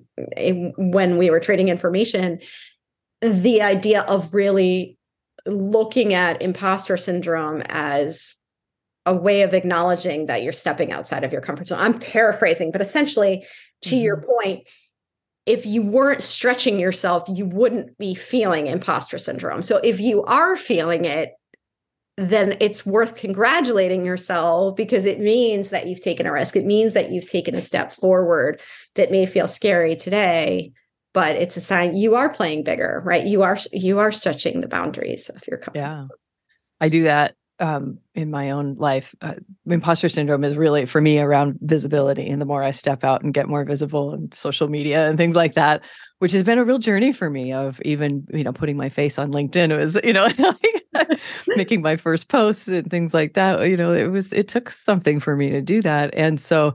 [0.76, 2.38] when we were trading information.
[3.20, 4.97] The idea of really
[5.48, 8.36] looking at imposter syndrome as
[9.06, 11.78] a way of acknowledging that you're stepping outside of your comfort zone.
[11.80, 13.46] I'm paraphrasing, but essentially,
[13.82, 14.04] to mm-hmm.
[14.04, 14.68] your point,
[15.46, 19.62] if you weren't stretching yourself, you wouldn't be feeling imposter syndrome.
[19.62, 21.32] So if you are feeling it,
[22.18, 26.56] then it's worth congratulating yourself because it means that you've taken a risk.
[26.56, 28.60] It means that you've taken a step forward
[28.96, 30.72] that may feel scary today,
[31.12, 33.24] but it's a sign you are playing bigger, right?
[33.24, 35.78] You are you are stretching the boundaries of your comfort.
[35.78, 36.06] Yeah,
[36.80, 39.14] I do that um, in my own life.
[39.20, 39.34] Uh,
[39.66, 43.34] imposter syndrome is really for me around visibility, and the more I step out and
[43.34, 45.82] get more visible in social media and things like that,
[46.18, 47.52] which has been a real journey for me.
[47.52, 50.28] Of even you know putting my face on LinkedIn, it was you know
[51.56, 53.68] making my first posts and things like that.
[53.68, 56.74] You know, it was it took something for me to do that, and so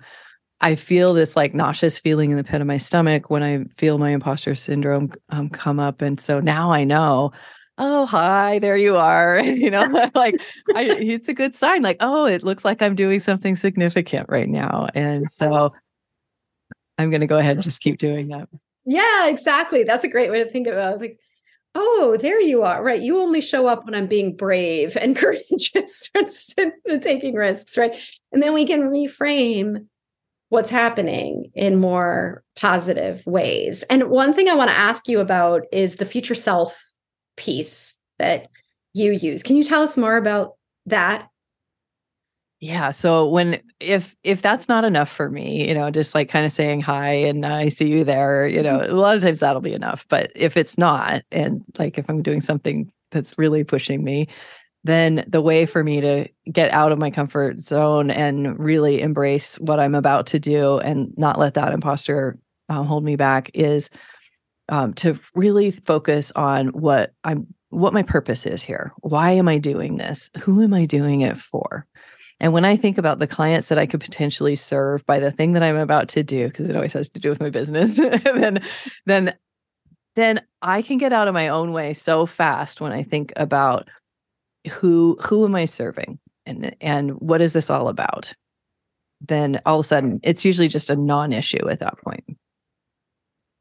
[0.64, 3.98] I feel this like nauseous feeling in the pit of my stomach when I feel
[3.98, 6.02] my imposter syndrome um, come up.
[6.02, 7.34] And so now I know,
[7.78, 9.40] oh, hi, there you are.
[9.44, 10.42] you know, like
[10.74, 11.82] I, it's a good sign.
[11.82, 14.88] Like, oh, it looks like I'm doing something significant right now.
[14.96, 15.74] And so
[16.98, 18.48] I'm going to go ahead and just keep doing that.
[18.86, 19.84] Yeah, exactly.
[19.84, 21.02] That's a great way to think about it.
[21.02, 21.20] Like,
[21.76, 22.82] oh, there you are.
[22.82, 23.02] Right.
[23.02, 26.10] You only show up when I'm being brave and courageous
[26.56, 27.78] and taking risks.
[27.78, 27.94] Right.
[28.32, 29.88] And then we can reframe
[30.54, 33.82] what's happening in more positive ways.
[33.90, 36.80] And one thing I want to ask you about is the future self
[37.38, 38.50] piece that
[38.94, 39.42] you use.
[39.42, 40.52] Can you tell us more about
[40.86, 41.28] that?
[42.60, 42.92] Yeah.
[42.92, 46.54] So when if if that's not enough for me, you know, just like kind of
[46.54, 48.92] saying hi and I see you there, you know, mm-hmm.
[48.92, 50.06] a lot of times that'll be enough.
[50.08, 54.28] But if it's not, and like if I'm doing something that's really pushing me,
[54.84, 59.56] then the way for me to get out of my comfort zone and really embrace
[59.60, 62.38] what I'm about to do and not let that imposter
[62.70, 63.90] uh, hold me back is
[64.70, 68.94] um, to really focus on what I'm what my purpose is here.
[69.02, 70.30] Why am I doing this?
[70.42, 71.88] Who am I doing it for?
[72.40, 75.54] And when I think about the clients that I could potentially serve by the thing
[75.54, 78.64] that I'm about to do, because it always has to do with my business, then
[79.06, 79.34] then
[80.16, 83.90] then I can get out of my own way so fast when I think about
[84.72, 88.34] who who am I serving and and what is this all about?
[89.22, 92.24] Then all of a sudden it's usually just a non-issue at that point.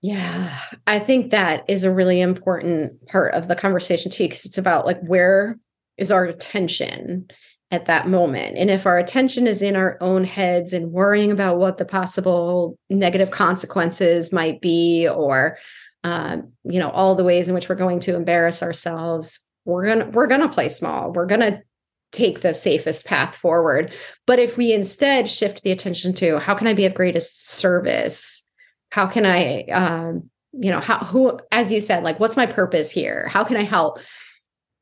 [0.01, 4.59] Yeah, I think that is a really important part of the conversation too, because it's
[4.59, 5.59] about like where
[5.97, 7.29] is our attention
[7.71, 8.59] at that moment.
[8.59, 12.77] And if our attention is in our own heads and worrying about what the possible
[12.91, 15.57] negative consequences might be, or
[16.05, 20.11] um, you know, all the ways in which we're going to embarrass ourselves, we're gonna
[20.11, 21.13] we're gonna play small.
[21.13, 21.63] We're gonna
[22.11, 23.93] take the safest path forward.
[24.27, 28.45] But if we instead shift the attention to how can I be of greatest service?
[28.91, 32.91] How can I um, you know, how who as you said, like what's my purpose
[32.91, 33.29] here?
[33.29, 33.99] How can I help?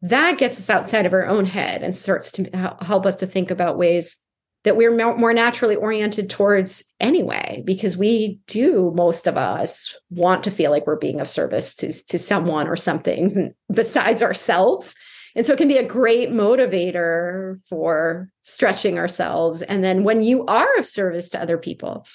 [0.02, 3.50] that gets us outside of our own head and starts to help us to think
[3.50, 4.16] about ways
[4.64, 10.50] that we're more naturally oriented towards anyway because we do most of us want to
[10.50, 14.94] feel like we're being of service to, to someone or something besides ourselves
[15.36, 20.44] and so it can be a great motivator for stretching ourselves and then when you
[20.46, 22.06] are of service to other people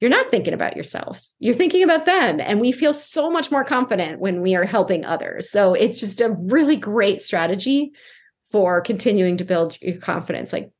[0.00, 1.26] you're not thinking about yourself.
[1.40, 2.40] You're thinking about them.
[2.40, 5.50] And we feel so much more confident when we are helping others.
[5.50, 7.92] So it's just a really great strategy
[8.50, 10.52] for continuing to build your confidence.
[10.52, 10.70] Like,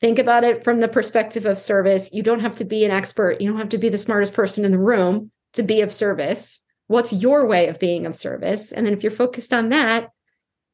[0.00, 2.10] think about it from the perspective of service.
[2.12, 4.64] You don't have to be an expert, you don't have to be the smartest person
[4.64, 6.60] in the room to be of service.
[6.86, 8.72] What's your way of being of service?
[8.72, 10.10] And then if you're focused on that,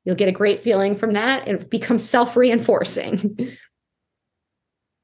[0.04, 1.46] you'll get a great feeling from that.
[1.46, 3.56] It becomes self reinforcing.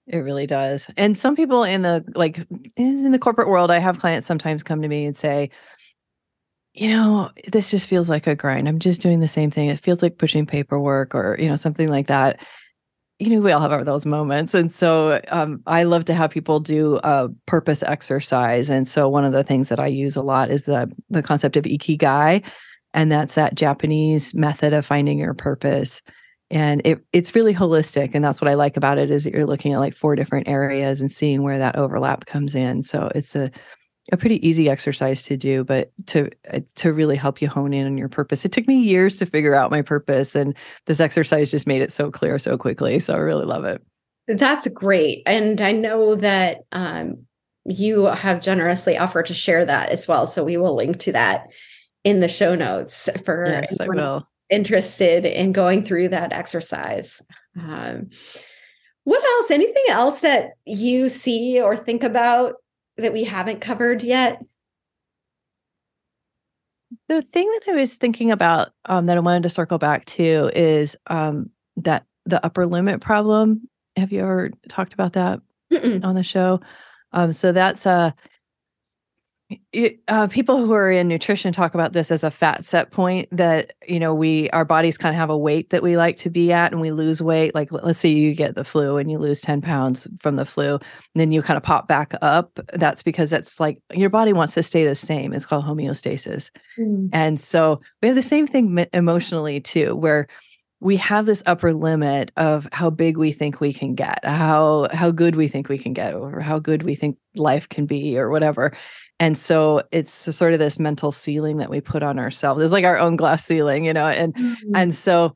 [0.09, 0.88] It really does.
[0.96, 2.38] And some people in the like
[2.76, 5.50] in the corporate world, I have clients sometimes come to me and say,
[6.74, 8.68] you know, this just feels like a grind.
[8.68, 9.68] I'm just doing the same thing.
[9.68, 12.40] It feels like pushing paperwork or, you know, something like that.
[13.18, 14.52] You know, we all have those moments.
[14.52, 18.68] And so um, I love to have people do a purpose exercise.
[18.68, 21.57] And so one of the things that I use a lot is the the concept
[21.57, 22.44] of ikigai.
[22.92, 26.02] And that's that Japanese method of finding your purpose
[26.50, 29.46] and it it's really holistic and that's what i like about it is that you're
[29.46, 33.35] looking at like four different areas and seeing where that overlap comes in so it's
[33.35, 33.50] a
[34.12, 37.87] a pretty easy exercise to do but to uh, to really help you hone in
[37.87, 40.55] on your purpose it took me years to figure out my purpose and
[40.87, 43.83] this exercise just made it so clear so quickly so i really love it
[44.29, 47.19] that's great and i know that um,
[47.64, 51.49] you have generously offered to share that as well so we will link to that
[52.05, 57.23] in the show notes for yes, will interested in going through that exercise.
[57.59, 58.11] Um,
[59.05, 59.51] what else?
[59.51, 62.55] Anything else that you see or think about
[62.96, 64.42] that we haven't covered yet?
[67.09, 70.50] The thing that I was thinking about um, that I wanted to circle back to
[70.54, 73.68] is um, that the upper limit problem.
[73.96, 75.40] Have you ever talked about that
[75.72, 76.04] Mm-mm.
[76.04, 76.61] on the show?
[77.12, 78.14] Um, so that's a
[79.72, 83.28] it, uh, people who are in nutrition talk about this as a fat set point
[83.30, 86.30] that you know we our bodies kind of have a weight that we like to
[86.30, 87.54] be at and we lose weight.
[87.54, 90.74] Like let's say you get the flu and you lose 10 pounds from the flu
[90.74, 90.80] and
[91.14, 92.59] then you kind of pop back up.
[92.72, 95.32] That's because it's like your body wants to stay the same.
[95.32, 96.50] It's called homeostasis.
[96.78, 97.11] Mm.
[97.12, 100.27] and so we have the same thing emotionally too where
[100.81, 105.10] we have this upper limit of how big we think we can get how how
[105.10, 108.31] good we think we can get or how good we think life can be or
[108.31, 108.73] whatever
[109.19, 112.60] and so it's sort of this mental ceiling that we put on ourselves.
[112.60, 114.75] It's like our own glass ceiling you know and mm-hmm.
[114.75, 115.35] and so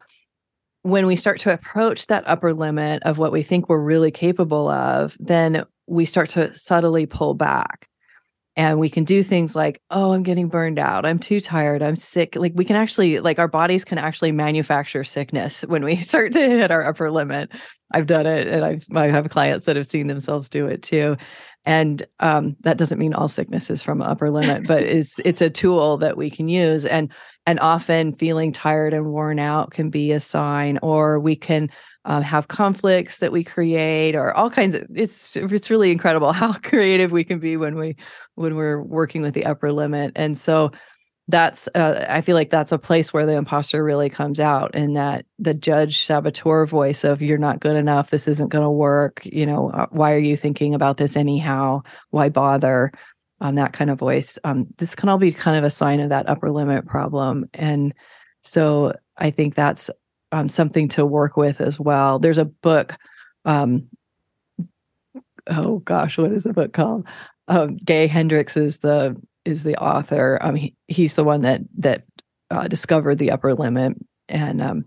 [0.82, 4.68] when we start to approach that upper limit of what we think we're really capable
[4.68, 7.86] of then we start to subtly pull back.
[8.56, 11.06] And we can do things like oh i'm getting burned out.
[11.06, 11.82] I'm too tired.
[11.82, 12.36] I'm sick.
[12.36, 16.40] Like we can actually like our bodies can actually manufacture sickness when we start to
[16.40, 17.50] hit our upper limit.
[17.92, 21.16] I've done it, and I've I have clients that have seen themselves do it too.
[21.66, 25.50] And um, that doesn't mean all sickness is from upper limit, but it's it's a
[25.50, 26.86] tool that we can use.
[26.86, 27.12] And
[27.46, 31.70] and often feeling tired and worn out can be a sign, or we can
[32.04, 34.86] um, have conflicts that we create, or all kinds of.
[34.94, 37.96] It's it's really incredible how creative we can be when we
[38.34, 40.12] when we're working with the upper limit.
[40.16, 40.72] And so
[41.30, 44.96] that's uh, i feel like that's a place where the imposter really comes out and
[44.96, 48.10] that the judge saboteur voice of you're not good enough.
[48.10, 49.22] This isn't going to work.
[49.24, 51.82] You know uh, why are you thinking about this anyhow?
[52.10, 52.92] Why bother?
[53.42, 54.38] Um, that kind of voice.
[54.44, 57.48] Um, this can all be kind of a sign of that upper limit problem.
[57.54, 57.94] And
[58.42, 59.90] so i think that's
[60.32, 62.18] um, something to work with as well.
[62.18, 62.96] There's a book
[63.44, 63.88] um,
[65.46, 67.06] oh gosh what is the book called?
[67.48, 69.16] Um, gay hendricks is the
[69.50, 70.38] is the author.
[70.40, 72.04] Um, he, he's the one that that
[72.50, 73.94] uh, discovered the upper limit,
[74.28, 74.84] and um,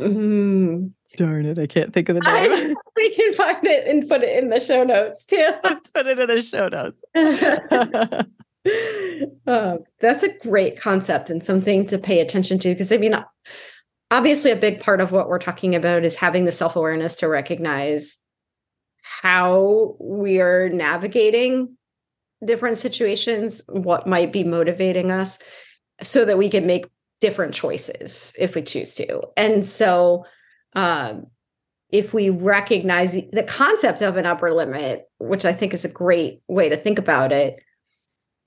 [0.00, 0.90] mm.
[1.16, 2.52] darn it, I can't think of the name.
[2.52, 5.36] I, we can find it and put it in the show notes too.
[5.64, 7.00] Let's put it in the show notes.
[9.46, 13.16] uh, that's a great concept and something to pay attention to because I mean,
[14.10, 17.28] obviously, a big part of what we're talking about is having the self awareness to
[17.28, 18.18] recognize
[19.22, 21.76] how we are navigating
[22.44, 25.38] different situations, what might be motivating us,
[26.02, 26.86] so that we can make
[27.20, 29.22] different choices if we choose to.
[29.36, 30.26] And so,
[30.74, 31.26] um,
[31.90, 36.42] if we recognize the concept of an upper limit, which I think is a great
[36.48, 37.62] way to think about it,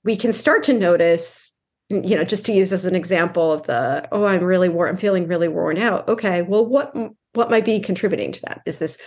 [0.04, 1.52] we can start to notice,
[1.88, 4.96] you know, just to use as an example of the, oh, I'm really worn, I'm
[4.98, 6.06] feeling really worn out.
[6.08, 6.94] Okay, well, what
[7.32, 8.60] what might be contributing to that?
[8.66, 8.98] Is this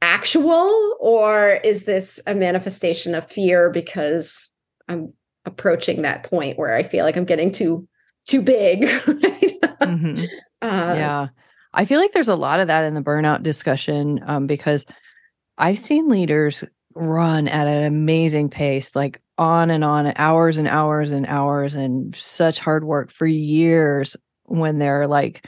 [0.00, 4.50] actual or is this a manifestation of fear because
[4.88, 5.12] i'm
[5.44, 7.86] approaching that point where i feel like i'm getting too
[8.26, 9.60] too big right?
[9.80, 10.24] mm-hmm.
[10.62, 11.28] uh, yeah
[11.74, 14.86] i feel like there's a lot of that in the burnout discussion um, because
[15.58, 16.64] i've seen leaders
[16.94, 22.16] run at an amazing pace like on and on hours and hours and hours and
[22.16, 25.46] such hard work for years when they're like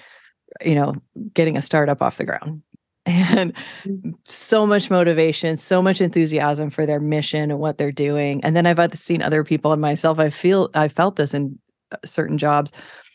[0.62, 0.95] you know
[1.33, 2.62] getting a startup off the ground
[3.09, 3.55] and
[3.85, 4.11] mm-hmm.
[4.25, 8.45] so much motivation, so much enthusiasm for their mission and what they're doing.
[8.45, 10.19] And then I've seen other people and myself.
[10.19, 11.59] I feel I felt this in
[11.91, 12.71] uh, certain jobs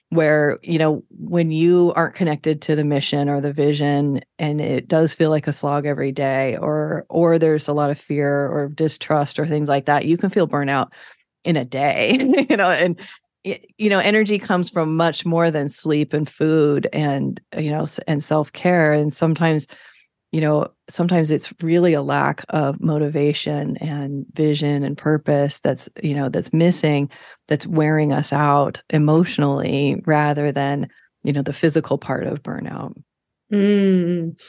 [0.09, 4.87] where you know when you aren't connected to the mission or the vision and it
[4.87, 8.69] does feel like a slog every day or or there's a lot of fear or
[8.69, 10.89] distrust or things like that you can feel burnout
[11.43, 12.17] in a day
[12.49, 12.99] you know and
[13.43, 18.23] you know energy comes from much more than sleep and food and you know and
[18.23, 18.93] self-care.
[18.93, 19.67] And sometimes
[20.31, 26.15] you know sometimes it's really a lack of motivation and vision and purpose that's you
[26.15, 27.09] know that's missing
[27.47, 30.89] that's wearing us out emotionally rather than
[31.23, 32.93] you know the physical part of burnout.
[33.51, 34.39] Mm,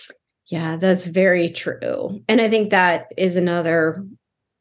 [0.50, 2.22] yeah that's very true.
[2.28, 4.04] And i think that is another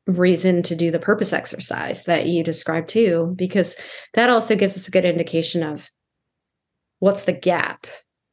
[0.08, 3.76] reason to do the purpose exercise that you described too, because
[4.14, 5.90] that also gives us a good indication of
[7.00, 7.88] what's the gap.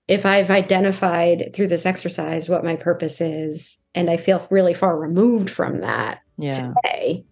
[0.09, 4.99] If I've identified through this exercise what my purpose is, and I feel really far
[4.99, 6.73] removed from that yeah.
[6.83, 7.25] today,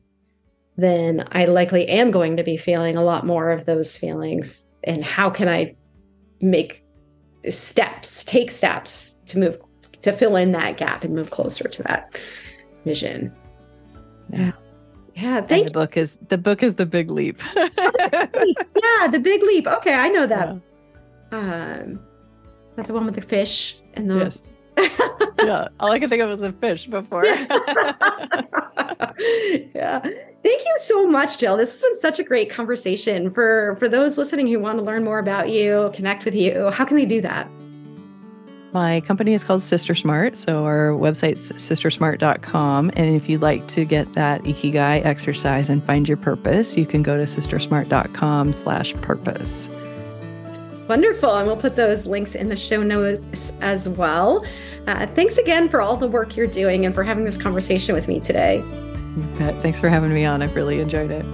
[0.77, 4.65] then I likely am going to be feeling a lot more of those feelings.
[4.85, 5.75] And how can I
[6.41, 6.85] make
[7.49, 9.61] steps, take steps to move,
[10.03, 12.17] to fill in that gap and move closer to that
[12.85, 13.33] vision?
[14.31, 14.53] Yeah.
[15.15, 17.43] Yeah, thank the book is the book is the big leap.
[17.57, 17.71] yeah,
[19.11, 19.67] the big leap.
[19.67, 20.57] Okay, I know that.
[21.33, 21.81] Yeah.
[21.83, 21.99] Um,
[22.77, 24.19] that the one with the fish and the.
[24.19, 24.49] Yes.
[25.43, 27.25] yeah, all I can think of was a fish before.
[27.27, 27.49] yeah.
[29.99, 31.57] Thank you so much, Jill.
[31.57, 33.33] This has been such a great conversation.
[33.33, 36.85] For for those listening who want to learn more about you, connect with you, how
[36.85, 37.49] can they do that?
[38.73, 40.37] My company is called Sister Smart.
[40.37, 42.91] So our website's sistersmart.com.
[42.95, 47.03] And if you'd like to get that Ikigai exercise and find your purpose, you can
[47.03, 49.69] go to sistersmart.com slash purpose.
[50.89, 51.35] Wonderful.
[51.35, 54.45] And we'll put those links in the show notes as well.
[54.87, 58.09] Uh, thanks again for all the work you're doing and for having this conversation with
[58.09, 58.63] me today.
[59.61, 60.43] Thanks for having me on.
[60.43, 61.25] I've really enjoyed it.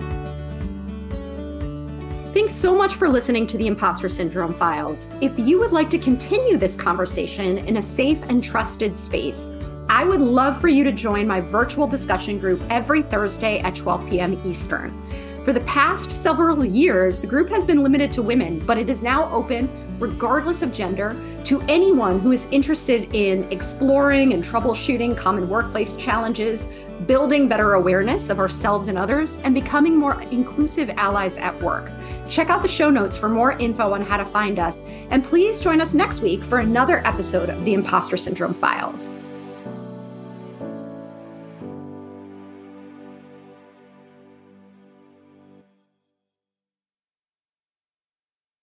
[2.35, 5.07] Thanks so much for listening to the Impostor Syndrome Files.
[5.21, 9.51] If you would like to continue this conversation in a safe and trusted space,
[9.89, 14.11] I would love for you to join my virtual discussion group every Thursday at 12
[14.11, 14.41] p.m.
[14.45, 15.01] Eastern.
[15.45, 19.01] For the past several years, the group has been limited to women, but it is
[19.01, 19.69] now open,
[20.01, 21.15] regardless of gender,
[21.45, 26.67] to anyone who is interested in exploring and troubleshooting common workplace challenges,
[27.07, 31.93] building better awareness of ourselves and others, and becoming more inclusive allies at work.
[32.29, 34.81] Check out the show notes for more info on how to find us.
[35.11, 39.17] And please join us next week for another episode of the Impostor Syndrome Files.